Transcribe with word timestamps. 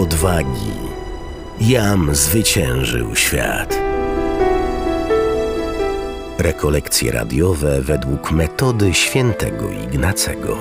odwagi. 0.00 0.72
Jam 1.60 2.14
zwyciężył 2.14 3.16
świat. 3.16 3.78
Rekolekcje 6.38 7.12
radiowe 7.12 7.80
według 7.80 8.30
metody 8.30 8.94
świętego 8.94 9.70
Ignacego. 9.70 10.58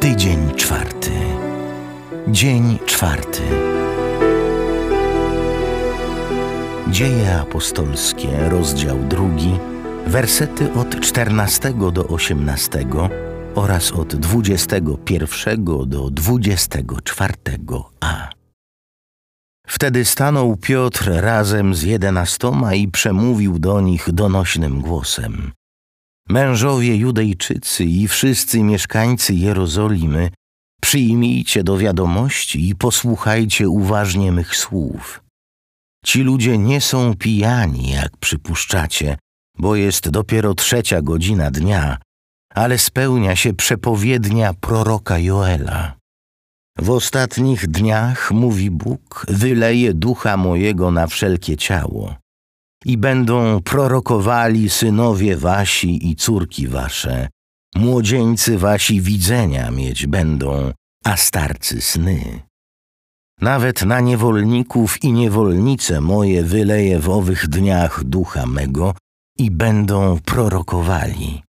Tydzień 0.00 0.54
czwarty. 0.56 1.10
Dzień 2.28 2.78
czwarty. 2.86 3.42
Dzieje 6.88 7.34
apostolskie, 7.40 8.28
rozdział 8.48 8.98
drugi, 8.98 9.58
wersety 10.06 10.72
od 10.72 11.00
14 11.00 11.74
do 11.92 12.06
18 12.06 12.84
oraz 13.54 13.92
od 13.92 14.14
21 14.14 15.64
do 15.64 16.04
24a. 16.04 18.28
Wtedy 19.66 20.04
stanął 20.04 20.56
Piotr 20.56 21.10
razem 21.12 21.74
z 21.74 21.82
jedenastoma 21.82 22.74
i 22.74 22.88
przemówił 22.88 23.58
do 23.58 23.80
nich 23.80 24.12
donośnym 24.12 24.80
głosem. 24.80 25.52
Mężowie 26.28 26.96
Judejczycy 26.96 27.84
i 27.84 28.08
wszyscy 28.08 28.62
mieszkańcy 28.62 29.34
Jerozolimy, 29.34 30.30
przyjmijcie 30.82 31.64
do 31.64 31.78
wiadomości 31.78 32.68
i 32.68 32.74
posłuchajcie 32.74 33.68
uważnie 33.68 34.32
mych 34.32 34.56
słów. 34.56 35.22
Ci 36.04 36.22
ludzie 36.22 36.58
nie 36.58 36.80
są 36.80 37.14
pijani, 37.14 37.90
jak 37.90 38.16
przypuszczacie, 38.16 39.16
bo 39.58 39.76
jest 39.76 40.08
dopiero 40.08 40.54
trzecia 40.54 41.02
godzina 41.02 41.50
dnia, 41.50 41.98
ale 42.54 42.78
spełnia 42.78 43.36
się 43.36 43.52
przepowiednia 43.52 44.54
proroka 44.54 45.18
Joela. 45.18 45.96
W 46.78 46.90
ostatnich 46.90 47.66
dniach, 47.66 48.32
mówi 48.32 48.70
Bóg, 48.70 49.26
wyleje 49.28 49.94
ducha 49.94 50.36
mojego 50.36 50.90
na 50.90 51.06
wszelkie 51.06 51.56
ciało. 51.56 52.16
I 52.84 52.98
będą 52.98 53.62
prorokowali 53.62 54.70
synowie 54.70 55.36
wasi 55.36 56.10
i 56.10 56.16
córki 56.16 56.68
wasze, 56.68 57.28
młodzieńcy 57.74 58.58
wasi 58.58 59.00
widzenia 59.00 59.70
mieć 59.70 60.06
będą, 60.06 60.72
a 61.04 61.16
starcy 61.16 61.80
sny. 61.80 62.40
Nawet 63.40 63.82
na 63.82 64.00
niewolników 64.00 65.04
i 65.04 65.12
niewolnice 65.12 66.00
moje 66.00 66.42
wyleje 66.42 66.98
w 66.98 67.08
owych 67.08 67.48
dniach 67.48 68.04
ducha 68.04 68.46
mego 68.46 68.94
i 69.38 69.50
będą 69.50 70.18
prorokowali. 70.24 71.42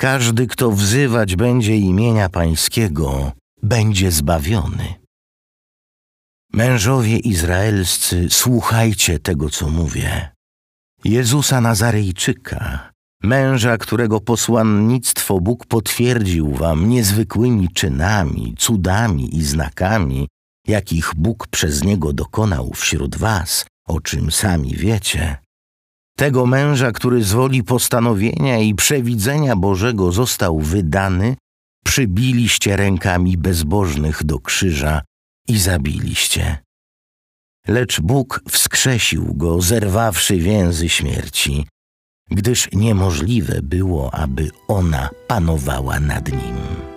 Każdy, 0.00 0.46
kto 0.46 0.70
wzywać 0.70 1.36
będzie 1.36 1.76
imienia 1.76 2.28
Pańskiego, 2.28 3.32
będzie 3.62 4.10
zbawiony. 4.10 4.94
Mężowie 6.52 7.18
izraelscy, 7.18 8.26
słuchajcie 8.30 9.18
tego, 9.18 9.50
co 9.50 9.68
mówię. 9.68 10.28
Jezusa 11.04 11.60
Nazarejczyka, 11.60 12.90
męża, 13.22 13.78
którego 13.78 14.20
posłannictwo 14.20 15.40
Bóg 15.40 15.66
potwierdził 15.66 16.52
wam 16.52 16.88
niezwykłymi 16.88 17.68
czynami, 17.68 18.54
cudami 18.58 19.36
i 19.36 19.44
znakami, 19.44 20.28
jakich 20.66 21.14
Bóg 21.16 21.46
przez 21.46 21.84
niego 21.84 22.12
dokonał 22.12 22.70
wśród 22.74 23.16
was, 23.16 23.66
o 23.88 24.00
czym 24.00 24.32
sami 24.32 24.76
wiecie. 24.76 25.38
Tego 26.16 26.46
męża, 26.46 26.92
który 26.92 27.24
z 27.24 27.32
woli 27.32 27.64
postanowienia 27.64 28.58
i 28.58 28.74
przewidzenia 28.74 29.56
Bożego 29.56 30.12
został 30.12 30.60
wydany, 30.60 31.36
przybiliście 31.84 32.76
rękami 32.76 33.38
bezbożnych 33.38 34.24
do 34.24 34.38
krzyża 34.38 35.02
i 35.48 35.58
zabiliście. 35.58 36.58
Lecz 37.68 38.00
Bóg 38.00 38.42
wskrzesił 38.48 39.34
go, 39.34 39.60
zerwawszy 39.60 40.36
więzy 40.36 40.88
śmierci, 40.88 41.66
gdyż 42.30 42.68
niemożliwe 42.72 43.62
było, 43.62 44.14
aby 44.14 44.50
ona 44.68 45.08
panowała 45.26 46.00
nad 46.00 46.32
nim. 46.32 46.89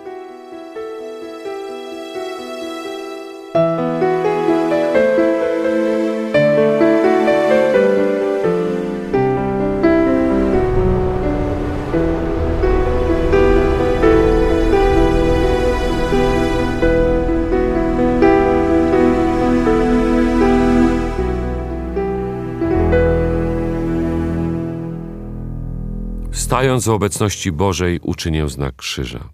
Stając 26.34 26.84
w 26.84 26.88
obecności 26.88 27.52
Bożej, 27.52 28.00
uczynię 28.02 28.48
znak 28.48 28.76
krzyża. 28.76 29.30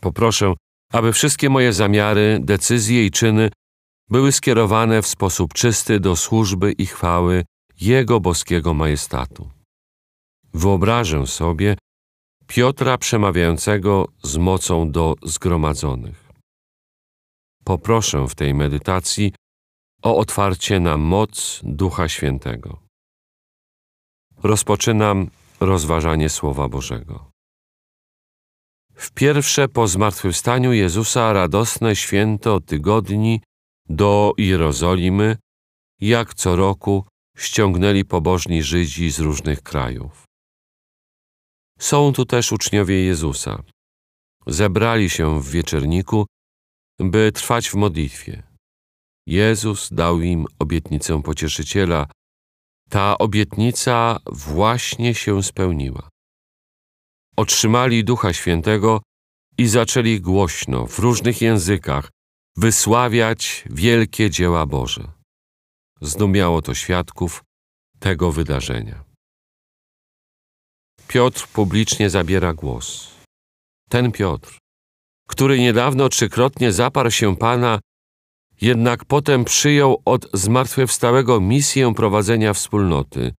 Poproszę, 0.00 0.54
aby 0.92 1.12
wszystkie 1.12 1.50
moje 1.50 1.72
zamiary, 1.72 2.38
decyzje 2.42 3.06
i 3.06 3.10
czyny 3.10 3.50
były 4.10 4.32
skierowane 4.32 5.02
w 5.02 5.06
sposób 5.06 5.54
czysty 5.54 6.00
do 6.00 6.16
służby 6.16 6.72
i 6.72 6.86
chwały 6.86 7.44
Jego 7.80 8.20
boskiego 8.20 8.74
majestatu. 8.74 9.50
Wyobrażę 10.54 11.26
sobie 11.26 11.76
Piotra 12.46 12.98
przemawiającego 12.98 14.08
z 14.22 14.36
mocą 14.36 14.90
do 14.90 15.14
zgromadzonych. 15.22 16.30
Poproszę 17.64 18.26
w 18.28 18.34
tej 18.34 18.54
medytacji 18.54 19.32
o 20.02 20.16
otwarcie 20.16 20.80
na 20.80 20.96
moc 20.96 21.60
Ducha 21.64 22.08
Świętego. 22.08 22.78
Rozpoczynam 24.42 25.30
rozważanie 25.60 26.28
Słowa 26.28 26.68
Bożego. 26.68 27.30
W 28.94 29.12
pierwsze 29.12 29.68
po 29.68 29.88
zmartwychwstaniu 29.88 30.72
Jezusa 30.72 31.32
radosne 31.32 31.96
święto 31.96 32.60
tygodni 32.60 33.40
do 33.88 34.32
Jerozolimy, 34.38 35.36
jak 36.00 36.34
co 36.34 36.56
roku 36.56 37.06
ściągnęli 37.36 38.04
pobożni 38.04 38.62
Żydzi 38.62 39.10
z 39.10 39.18
różnych 39.18 39.62
krajów. 39.62 40.24
Są 41.78 42.12
tu 42.12 42.24
też 42.24 42.52
uczniowie 42.52 43.04
Jezusa. 43.04 43.62
Zebrali 44.46 45.10
się 45.10 45.40
w 45.40 45.50
wieczerniku, 45.50 46.26
by 46.98 47.32
trwać 47.32 47.68
w 47.68 47.74
modlitwie. 47.74 48.42
Jezus 49.26 49.88
dał 49.92 50.20
im 50.20 50.46
obietnicę 50.58 51.22
pocieszyciela, 51.22 52.06
ta 52.90 53.18
obietnica 53.18 54.18
właśnie 54.26 55.14
się 55.14 55.42
spełniła. 55.42 56.08
Otrzymali 57.36 58.04
Ducha 58.04 58.32
Świętego 58.32 59.02
i 59.58 59.68
zaczęli 59.68 60.20
głośno, 60.20 60.86
w 60.86 60.98
różnych 60.98 61.40
językach, 61.42 62.10
wysławiać 62.56 63.64
wielkie 63.70 64.30
dzieła 64.30 64.66
Boże. 64.66 65.12
Zdumiało 66.00 66.62
to 66.62 66.74
świadków 66.74 67.42
tego 67.98 68.32
wydarzenia. 68.32 69.04
Piotr 71.08 71.48
publicznie 71.48 72.10
zabiera 72.10 72.54
głos. 72.54 73.16
Ten 73.88 74.12
Piotr, 74.12 74.58
który 75.28 75.58
niedawno 75.58 76.08
trzykrotnie 76.08 76.72
zaparł 76.72 77.10
się 77.10 77.36
Pana 77.36 77.80
jednak 78.60 79.04
potem 79.04 79.44
przyjął 79.44 80.02
od 80.04 80.28
zmartwychwstałego 80.34 81.40
misję 81.40 81.94
prowadzenia 81.94 82.52
wspólnoty, 82.52 83.32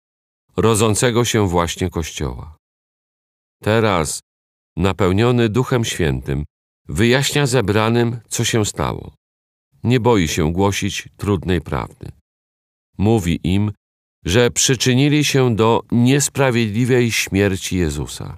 rodzącego 0.58 1.26
się 1.26 1.48
właśnie 1.48 1.90
Kościoła. 1.90 2.58
Teraz, 3.62 4.20
napełniony 4.78 5.50
Duchem 5.50 5.86
Świętym, 5.86 6.46
wyjaśnia 6.88 7.46
zebranym, 7.46 8.20
co 8.28 8.44
się 8.44 8.66
stało. 8.66 9.12
Nie 9.84 10.00
boi 10.00 10.28
się 10.28 10.54
głosić 10.54 11.10
trudnej 11.18 11.62
prawdy. 11.62 12.12
Mówi 12.98 13.40
im, 13.44 13.72
że 14.26 14.52
przyczynili 14.52 15.24
się 15.24 15.56
do 15.56 15.82
niesprawiedliwej 15.92 17.12
śmierci 17.12 17.78
Jezusa. 17.78 18.38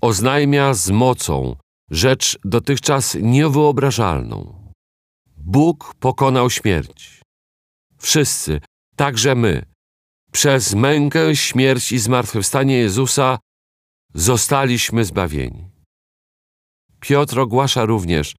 Oznajmia 0.00 0.74
z 0.74 0.90
mocą 0.90 1.56
rzecz 1.90 2.38
dotychczas 2.44 3.16
niewyobrażalną 3.20 4.61
Bóg 5.52 5.94
pokonał 5.94 6.50
śmierć. 6.50 7.20
Wszyscy, 7.98 8.60
także 8.96 9.34
my, 9.34 9.64
przez 10.32 10.74
mękę, 10.74 11.36
śmierć 11.36 11.92
i 11.92 11.98
zmartwychwstanie 11.98 12.76
Jezusa 12.76 13.38
zostaliśmy 14.14 15.04
zbawieni. 15.04 15.70
Piotr 17.00 17.38
ogłasza 17.38 17.84
również, 17.84 18.34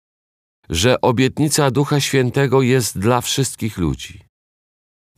że 0.69 1.01
obietnica 1.01 1.71
Ducha 1.71 1.99
Świętego 1.99 2.61
jest 2.61 2.99
dla 2.99 3.21
wszystkich 3.21 3.77
ludzi. 3.77 4.21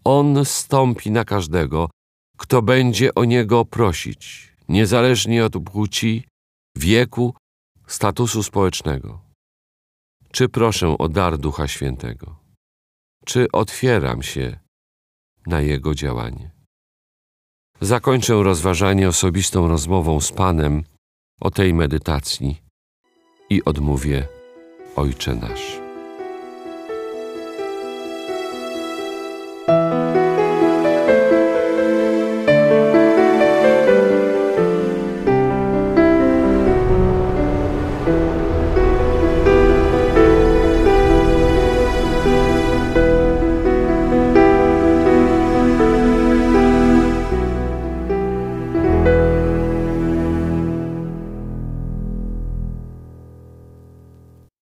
On 0.03 0.45
stąpi 0.45 1.11
na 1.11 1.25
każdego, 1.25 1.89
kto 2.37 2.61
będzie 2.61 3.15
o 3.15 3.25
Niego 3.25 3.65
prosić, 3.65 4.53
niezależnie 4.69 5.45
od 5.45 5.53
płci, 5.63 6.27
wieku, 6.77 7.35
statusu 7.87 8.43
społecznego. 8.43 9.24
Czy 10.35 10.49
proszę 10.49 10.97
o 10.97 11.09
dar 11.09 11.37
Ducha 11.37 11.67
Świętego? 11.67 12.35
Czy 13.25 13.47
otwieram 13.51 14.23
się 14.23 14.59
na 15.47 15.61
Jego 15.61 15.95
działanie? 15.95 16.51
Zakończę 17.81 18.43
rozważanie 18.43 19.07
osobistą 19.07 19.67
rozmową 19.67 20.21
z 20.21 20.31
Panem 20.31 20.83
o 21.41 21.51
tej 21.51 21.73
medytacji 21.73 22.61
i 23.49 23.63
odmówię 23.63 24.27
Ojcze 24.95 25.35
nasz. 25.35 25.84